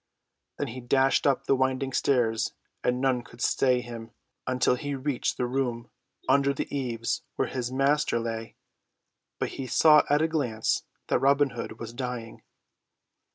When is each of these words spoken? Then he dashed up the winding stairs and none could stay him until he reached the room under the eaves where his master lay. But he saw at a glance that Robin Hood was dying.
Then 0.57 0.69
he 0.69 0.81
dashed 0.81 1.27
up 1.27 1.45
the 1.45 1.55
winding 1.55 1.93
stairs 1.93 2.55
and 2.83 2.99
none 2.99 3.21
could 3.21 3.39
stay 3.39 3.81
him 3.81 4.09
until 4.47 4.73
he 4.73 4.95
reached 4.95 5.37
the 5.37 5.45
room 5.45 5.91
under 6.27 6.55
the 6.55 6.75
eaves 6.75 7.21
where 7.35 7.49
his 7.49 7.71
master 7.71 8.17
lay. 8.19 8.55
But 9.37 9.49
he 9.49 9.67
saw 9.67 10.01
at 10.09 10.23
a 10.23 10.27
glance 10.27 10.85
that 11.09 11.19
Robin 11.19 11.51
Hood 11.51 11.79
was 11.79 11.93
dying. 11.93 12.41